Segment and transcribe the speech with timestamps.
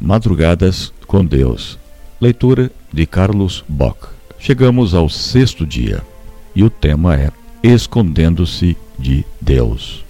[0.00, 1.78] Madrugadas com Deus.
[2.20, 4.08] Leitura de Carlos Bock.
[4.38, 6.02] Chegamos ao sexto dia
[6.54, 7.30] e o tema é
[7.62, 10.04] Escondendo-se de Deus.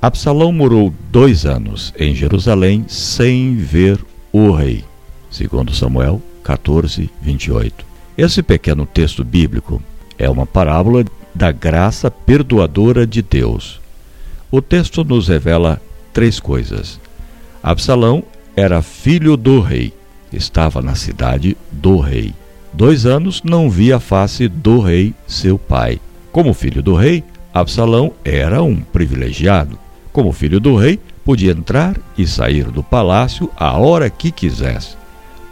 [0.00, 3.98] Absalão morou dois anos em Jerusalém sem ver
[4.32, 4.84] o rei,
[5.30, 7.84] segundo Samuel 14, 28.
[8.16, 9.82] Esse pequeno texto bíblico
[10.18, 13.80] é uma parábola da graça perdoadora de Deus.
[14.50, 15.80] O texto nos revela
[16.12, 17.00] três coisas.
[17.62, 18.24] Absalão
[18.58, 19.94] era filho do rei,
[20.32, 22.34] estava na cidade do rei.
[22.72, 26.00] Dois anos não via a face do rei, seu pai.
[26.32, 27.22] Como filho do rei,
[27.54, 29.78] Absalão era um privilegiado.
[30.12, 34.96] Como filho do rei, podia entrar e sair do palácio a hora que quisesse.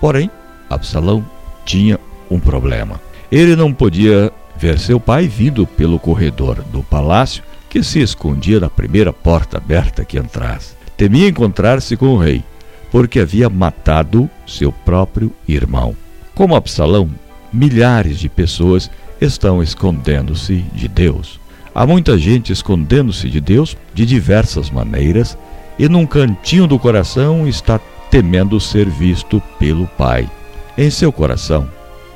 [0.01, 0.29] Porém,
[0.69, 1.25] Absalão
[1.65, 3.01] tinha um problema.
[3.31, 8.69] Ele não podia ver seu pai vindo pelo corredor do palácio, que se escondia na
[8.69, 10.75] primeira porta aberta que entrasse.
[10.97, 12.43] Temia encontrar-se com o rei
[12.91, 15.97] porque havia matado seu próprio irmão.
[16.35, 17.11] Como Absalão,
[17.53, 21.41] milhares de pessoas estão escondendo-se de Deus.
[21.75, 25.37] Há muita gente escondendo-se de Deus de diversas maneiras
[25.79, 27.79] e num cantinho do coração está
[28.11, 30.29] temendo ser visto pelo Pai.
[30.77, 31.69] Em seu coração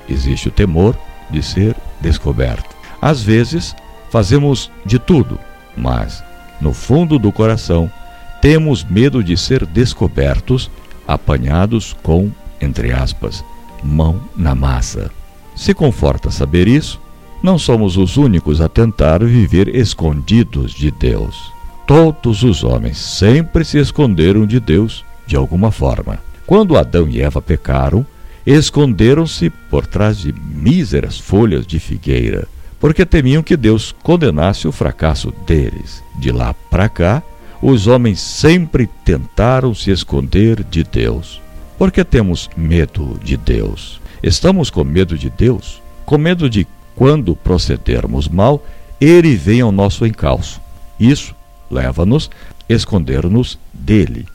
[0.09, 0.97] existe o temor
[1.31, 2.75] de ser descoberto.
[3.01, 3.75] Às vezes
[4.11, 5.39] fazemos de tudo,
[5.77, 6.23] mas
[6.61, 7.91] no fundo do coração
[8.41, 10.71] temos medo de ser descobertos,
[11.07, 13.45] apanhados com, entre aspas,
[13.83, 15.11] mão na massa.
[15.55, 17.01] Se conforta saber isso,
[17.43, 21.53] não somos os únicos a tentar viver escondidos de Deus.
[21.87, 26.19] Todos os homens sempre se esconderam de Deus de alguma forma.
[26.47, 28.07] Quando Adão e Eva pecaram,
[28.45, 35.33] esconderam-se por trás de míseras folhas de figueira, porque temiam que Deus condenasse o fracasso
[35.47, 36.03] deles.
[36.19, 37.23] De lá para cá,
[37.63, 41.41] os homens sempre tentaram se esconder de Deus.
[41.77, 44.01] Por que temos medo de Deus?
[44.23, 45.83] Estamos com medo de Deus?
[46.07, 48.65] Com medo de quando procedermos mal,
[49.01, 50.61] ele venha ao nosso encalço.
[50.99, 51.35] Isso
[51.71, 52.31] leva-nos
[52.69, 54.27] a esconder-nos dele.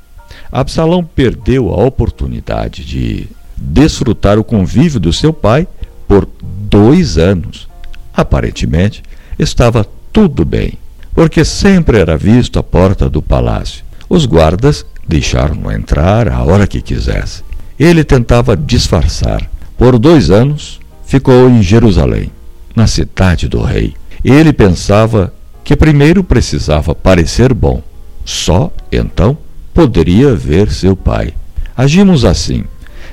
[0.51, 5.67] Absalão perdeu a oportunidade de desfrutar o convívio do seu pai
[6.07, 7.67] por dois anos.
[8.13, 9.03] Aparentemente,
[9.37, 10.77] estava tudo bem
[11.15, 13.85] porque sempre era visto à porta do palácio.
[14.09, 17.41] Os guardas deixaram-no entrar a hora que quisesse.
[17.79, 19.49] Ele tentava disfarçar.
[19.77, 22.31] Por dois anos ficou em Jerusalém,
[22.75, 23.93] na cidade do rei.
[24.23, 25.33] Ele pensava
[25.63, 27.81] que primeiro precisava parecer bom.
[28.25, 29.37] Só então
[29.73, 31.33] poderia ver seu pai.
[31.77, 32.65] Agimos assim.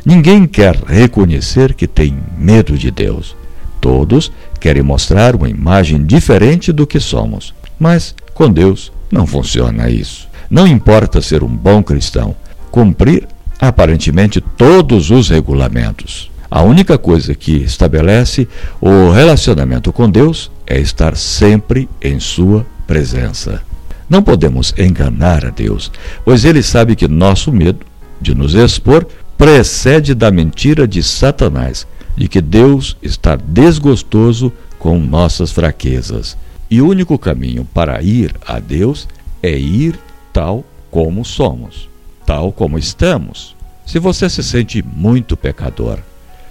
[0.05, 3.37] Ninguém quer reconhecer que tem medo de Deus.
[3.81, 7.55] Todos querem mostrar uma imagem diferente do que somos.
[7.82, 10.28] Mas com Deus não funciona isso.
[10.48, 12.37] Não importa ser um bom cristão,
[12.70, 13.26] cumprir
[13.59, 16.31] aparentemente todos os regulamentos.
[16.48, 18.47] A única coisa que estabelece
[18.81, 23.60] o relacionamento com Deus é estar sempre em Sua presença.
[24.09, 25.91] Não podemos enganar a Deus,
[26.25, 27.84] pois Ele sabe que nosso medo
[28.21, 29.04] de nos expor
[29.37, 31.84] precede da mentira de Satanás,
[32.16, 36.37] de que Deus está desgostoso com nossas fraquezas.
[36.72, 39.06] E o único caminho para ir a Deus
[39.43, 39.94] é ir
[40.33, 41.87] tal como somos,
[42.25, 43.55] tal como estamos.
[43.84, 45.99] Se você se sente muito pecador,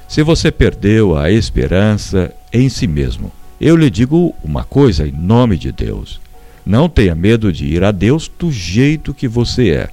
[0.07, 5.57] se você perdeu a esperança em si mesmo, eu lhe digo uma coisa em nome
[5.57, 6.21] de Deus.
[6.63, 9.89] Não tenha medo de ir a Deus do jeito que você é.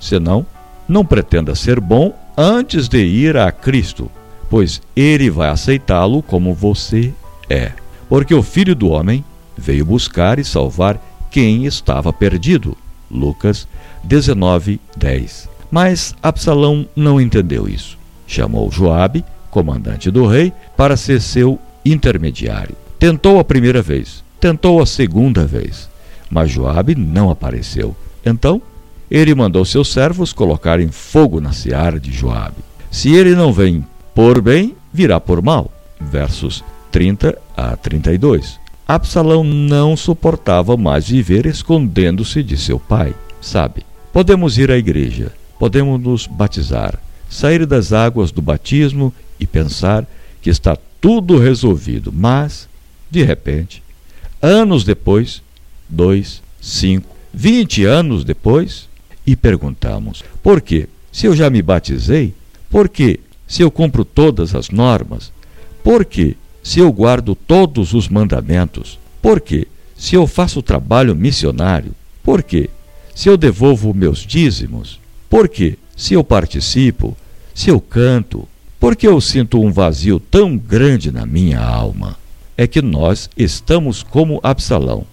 [0.00, 0.44] Senão,
[0.88, 4.10] não pretenda ser bom antes de ir a Cristo,
[4.50, 7.14] pois Ele vai aceitá-lo como você
[7.48, 7.70] é.
[8.08, 9.24] Porque o Filho do Homem
[9.60, 11.00] veio buscar e salvar
[11.30, 12.76] quem estava perdido.
[13.10, 13.68] Lucas
[14.02, 15.48] 19, 10.
[15.70, 17.98] Mas Absalão não entendeu isso.
[18.26, 22.76] Chamou Joabe, comandante do rei, para ser seu intermediário.
[22.98, 25.88] Tentou a primeira vez, tentou a segunda vez,
[26.28, 27.96] mas Joabe não apareceu.
[28.24, 28.60] Então,
[29.10, 32.56] ele mandou seus servos colocarem fogo na seara de Joabe.
[32.90, 33.84] Se ele não vem
[34.14, 35.70] por bem, virá por mal.
[36.00, 38.60] Versos 30 a 32.
[38.92, 43.14] Absalão não suportava mais viver escondendo-se de seu pai.
[43.40, 50.04] Sabe, podemos ir à igreja, podemos nos batizar, sair das águas do batismo e pensar
[50.42, 52.68] que está tudo resolvido, mas,
[53.08, 53.80] de repente,
[54.42, 55.40] anos depois,
[55.88, 58.88] dois, cinco, vinte anos depois,
[59.24, 60.88] e perguntamos: por quê?
[61.12, 62.34] Se eu já me batizei,
[62.68, 63.20] por quê?
[63.46, 65.32] Se eu cumpro todas as normas,
[65.84, 66.34] por quê?
[66.62, 68.98] Se eu guardo todos os mandamentos?
[69.20, 69.66] Por quê?
[69.96, 71.94] Se eu faço trabalho missionário?
[72.22, 72.70] Por quê?
[73.14, 74.98] Se eu devolvo meus dízimos?
[75.28, 75.76] Por quê?
[76.00, 77.14] se eu participo,
[77.54, 78.48] se eu canto,
[78.80, 82.16] por que eu sinto um vazio tão grande na minha alma?
[82.56, 85.04] É que nós estamos como Absalão.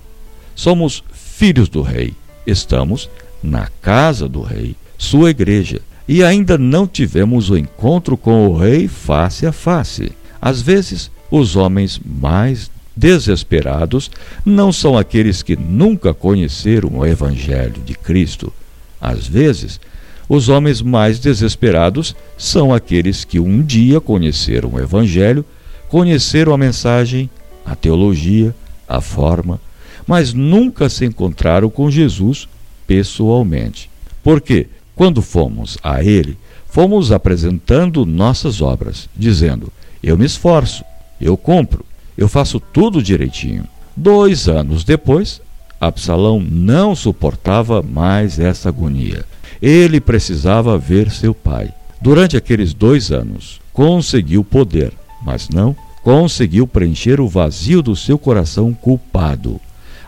[0.56, 2.14] Somos filhos do rei.
[2.46, 3.10] Estamos
[3.44, 8.88] na casa do rei, sua igreja, e ainda não tivemos o encontro com o rei
[8.88, 10.14] face a face.
[10.42, 14.10] Às vezes, os homens mais desesperados
[14.44, 18.52] não são aqueles que nunca conheceram o Evangelho de Cristo.
[19.00, 19.80] Às vezes,
[20.28, 25.46] os homens mais desesperados são aqueles que um dia conheceram o Evangelho,
[25.88, 27.30] conheceram a mensagem,
[27.66, 28.54] a teologia,
[28.88, 29.60] a forma,
[30.06, 32.48] mas nunca se encontraram com Jesus
[32.86, 33.90] pessoalmente.
[34.24, 36.38] Porque, quando fomos a Ele,
[36.68, 39.72] fomos apresentando nossas obras, dizendo:
[40.02, 40.84] Eu me esforço,
[41.20, 41.86] eu compro,
[42.18, 43.64] eu faço tudo direitinho.
[43.96, 45.42] Dois anos depois,
[45.80, 49.26] Absalão não suportava mais essa agonia.
[49.62, 51.74] Ele precisava ver seu pai.
[52.02, 54.94] Durante aqueles dois anos, conseguiu poder,
[55.24, 59.60] mas não conseguiu preencher o vazio do seu coração culpado,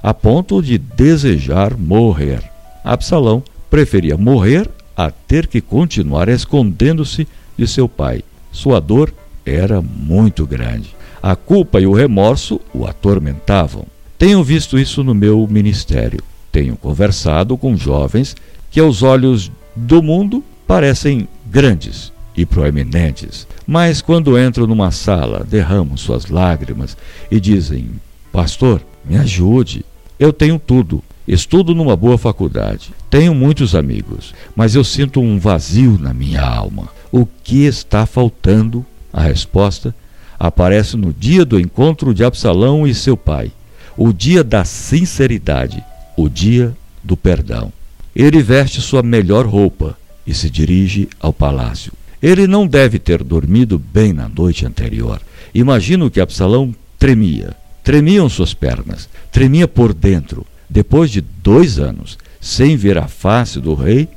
[0.01, 2.41] a ponto de desejar morrer.
[2.85, 7.27] Absalão preferia morrer a ter que continuar escondendo-se
[7.57, 8.23] de seu pai.
[8.49, 9.13] Sua dor
[9.45, 10.95] era muito grande.
[11.21, 13.85] A culpa e o remorso o atormentavam.
[14.17, 16.21] Tenho visto isso no meu ministério.
[16.51, 18.35] Tenho conversado com jovens
[18.71, 25.97] que, aos olhos do mundo, parecem grandes e proeminentes, mas quando entram numa sala, derramam
[25.97, 26.95] suas lágrimas
[27.29, 27.89] e dizem:
[28.31, 29.85] Pastor, me ajude.
[30.17, 31.03] Eu tenho tudo.
[31.27, 32.91] Estudo numa boa faculdade.
[33.09, 36.89] Tenho muitos amigos, mas eu sinto um vazio na minha alma.
[37.11, 38.85] O que está faltando?
[39.11, 39.93] A resposta
[40.39, 43.51] aparece no dia do encontro de Absalão e seu pai,
[43.97, 45.83] o dia da sinceridade,
[46.15, 47.73] o dia do perdão.
[48.15, 51.91] Ele veste sua melhor roupa e se dirige ao palácio.
[52.21, 55.21] Ele não deve ter dormido bem na noite anterior.
[55.53, 57.55] Imagino que Absalão tremia.
[57.83, 60.45] Tremiam suas pernas, tremia por dentro.
[60.69, 64.07] Depois de dois anos, sem ver a face do rei,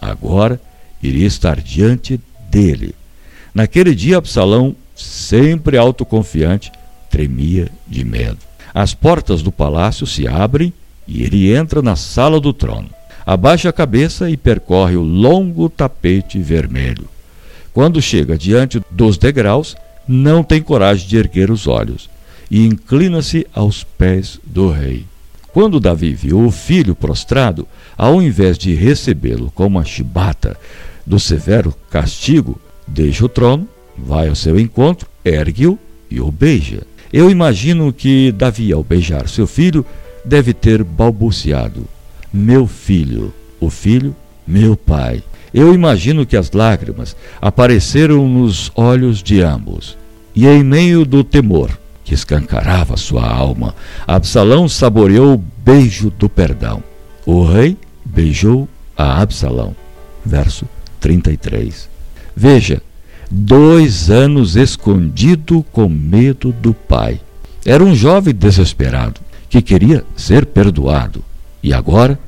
[0.00, 0.60] agora
[1.02, 2.20] iria estar diante
[2.50, 2.94] dele.
[3.54, 6.72] Naquele dia, Absalão sempre autoconfiante,
[7.10, 8.38] tremia de medo.
[8.74, 10.72] As portas do palácio se abrem
[11.06, 12.88] e ele entra na sala do trono.
[13.24, 17.08] Abaixa a cabeça e percorre o longo tapete vermelho.
[17.72, 19.76] Quando chega diante dos degraus,
[20.06, 22.10] não tem coragem de erguer os olhos
[22.50, 25.06] e inclina-se aos pés do rei.
[25.52, 30.56] Quando Davi viu o filho prostrado, ao invés de recebê-lo com uma chibata
[31.06, 35.78] do severo castigo, deixa o trono vai ao seu encontro, ergue-o
[36.10, 36.82] e o beija.
[37.12, 39.84] Eu imagino que Davi, ao beijar seu filho,
[40.24, 41.86] deve ter balbuciado:
[42.32, 44.16] Meu filho, o filho,
[44.46, 45.22] meu pai.
[45.52, 49.98] Eu imagino que as lágrimas apareceram nos olhos de ambos.
[50.34, 53.74] E em meio do temor que escancarava sua alma,
[54.06, 56.82] Absalão saboreou o beijo do perdão.
[57.26, 58.66] O rei beijou
[58.96, 59.76] a Absalão.
[60.24, 60.66] Verso
[61.00, 61.88] 33.
[62.34, 62.80] Veja,
[63.34, 67.18] dois anos escondido com medo do pai.
[67.64, 71.24] Era um jovem desesperado que queria ser perdoado
[71.62, 72.18] e agora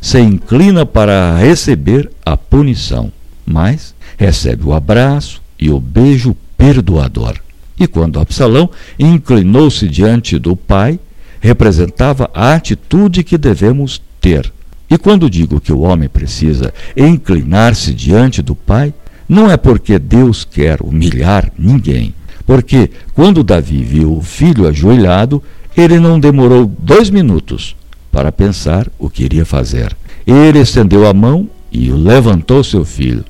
[0.00, 3.10] se inclina para receber a punição,
[3.44, 7.34] mas recebe o abraço e o beijo perdoador.
[7.78, 11.00] E quando Absalão inclinou-se diante do pai,
[11.40, 14.52] representava a atitude que devemos ter.
[14.88, 18.94] E quando digo que o homem precisa inclinar-se diante do pai,
[19.32, 22.14] não é porque Deus quer humilhar ninguém,
[22.46, 25.42] porque quando Davi viu o filho ajoelhado,
[25.74, 27.74] ele não demorou dois minutos
[28.10, 29.96] para pensar o que iria fazer.
[30.26, 33.24] Ele estendeu a mão e levantou seu filho,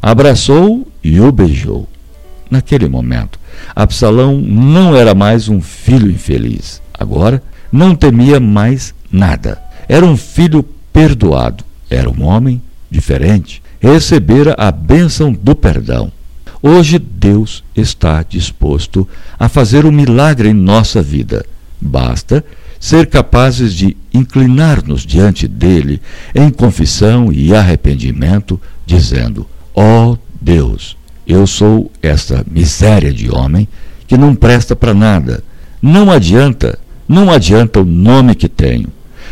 [0.00, 1.88] abraçou e o beijou.
[2.48, 3.36] Naquele momento,
[3.74, 6.80] Absalão não era mais um filho infeliz.
[6.94, 7.42] Agora,
[7.72, 9.60] não temia mais nada.
[9.88, 11.64] Era um filho perdoado.
[11.90, 16.12] Era um homem diferente recebera a bênção do perdão.
[16.62, 19.08] Hoje Deus está disposto
[19.38, 21.44] a fazer um milagre em nossa vida.
[21.80, 22.44] Basta
[22.78, 26.00] ser capazes de inclinar-nos diante dele
[26.34, 30.96] em confissão e arrependimento, dizendo: Ó oh Deus,
[31.26, 33.66] eu sou esta miséria de homem
[34.06, 35.42] que não presta para nada.
[35.80, 38.88] Não adianta, não adianta o nome que tenho.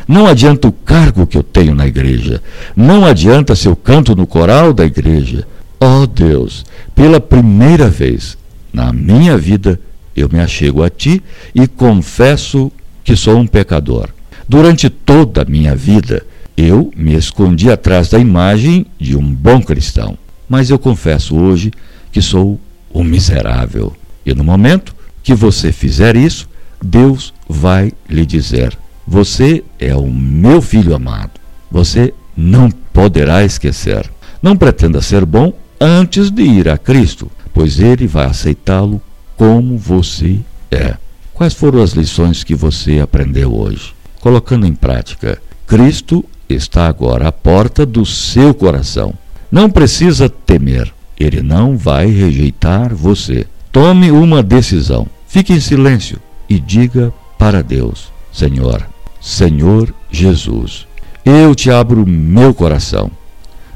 [0.09, 2.43] Não adianta o cargo que eu tenho na igreja.
[2.75, 5.47] Não adianta se eu canto no coral da igreja.
[5.79, 8.39] Ó oh Deus, pela primeira vez
[8.73, 9.79] na minha vida,
[10.17, 11.23] eu me achego a Ti
[11.55, 12.73] e confesso
[13.05, 14.09] que sou um pecador.
[14.49, 16.25] Durante toda a minha vida,
[16.57, 20.17] eu me escondi atrás da imagem de um bom cristão.
[20.49, 21.71] mas eu confesso hoje
[22.11, 22.59] que sou
[22.93, 23.95] um miserável.
[24.25, 26.49] E no momento que você fizer isso,
[26.83, 28.77] Deus vai lhe dizer:
[29.11, 31.41] Você é o meu filho amado.
[31.71, 34.05] Você não poderá esquecer.
[34.43, 35.51] Não pretenda ser bom
[35.81, 39.01] antes de ir a Cristo, pois ele vai aceitá-lo
[39.35, 40.95] como você é.
[41.33, 43.95] Quais foram as lições que você aprendeu hoje?
[44.21, 49.15] Colocando em prática, Cristo está agora à porta do seu coração.
[49.51, 53.47] Não precisa temer, ele não vai rejeitar você.
[53.73, 55.07] Tome uma decisão.
[55.27, 58.87] Fique em silêncio e diga para Deus: Senhor,
[59.29, 60.87] Senhor Jesus,
[61.23, 63.11] eu te abro meu coração.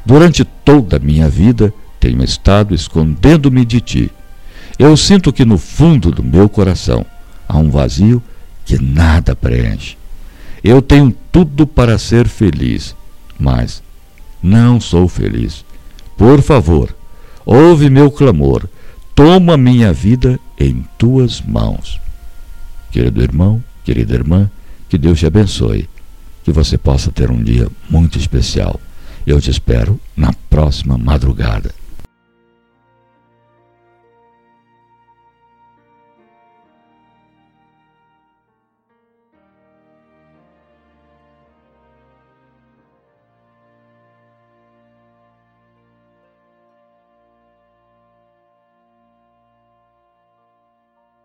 [0.03, 4.11] Durante toda a minha vida tenho estado escondendo-me de ti.
[4.79, 7.05] Eu sinto que no fundo do meu coração
[7.47, 8.23] há um vazio
[8.65, 9.99] que nada preenche.
[10.65, 12.97] Eu tenho tudo para ser feliz,
[13.39, 13.83] mas
[14.43, 15.67] não sou feliz.
[16.17, 16.97] Por favor,
[17.45, 18.67] ouve meu clamor,
[19.15, 22.01] toma minha vida em tuas mãos.
[22.91, 24.51] Querido irmão, querida irmã,
[24.93, 25.89] que Deus te abençoe,
[26.45, 28.79] que você possa ter um dia muito especial.
[29.27, 31.75] Eu te espero na próxima madrugada.